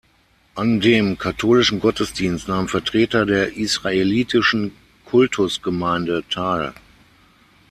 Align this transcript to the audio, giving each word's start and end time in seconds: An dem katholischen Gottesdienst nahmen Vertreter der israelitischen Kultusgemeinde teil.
An 0.57 0.79
dem 0.81 1.19
katholischen 1.19 1.79
Gottesdienst 1.79 2.47
nahmen 2.47 2.67
Vertreter 2.69 3.27
der 3.27 3.55
israelitischen 3.55 4.71
Kultusgemeinde 5.05 6.23
teil. 6.27 6.73